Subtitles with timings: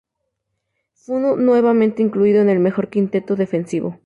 [0.95, 3.99] Fue nuevamente incluido en el mejor quinteto defensivo.